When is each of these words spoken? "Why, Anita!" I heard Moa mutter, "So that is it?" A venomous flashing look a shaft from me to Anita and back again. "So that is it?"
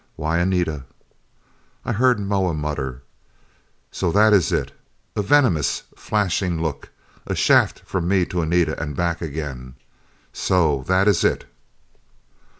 "Why, 0.15 0.39
Anita!" 0.39 0.85
I 1.85 1.91
heard 1.91 2.19
Moa 2.19 2.55
mutter, 2.55 3.03
"So 3.91 4.11
that 4.11 4.33
is 4.33 4.51
it?" 4.51 4.71
A 5.15 5.21
venomous 5.21 5.83
flashing 5.95 6.59
look 6.59 6.89
a 7.27 7.35
shaft 7.35 7.81
from 7.85 8.07
me 8.07 8.25
to 8.25 8.41
Anita 8.41 8.81
and 8.81 8.95
back 8.95 9.21
again. 9.21 9.75
"So 10.33 10.83
that 10.87 11.07
is 11.07 11.23
it?" 11.23 11.45